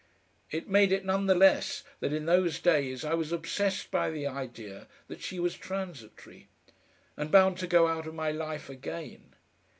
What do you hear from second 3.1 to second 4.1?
was obsessed by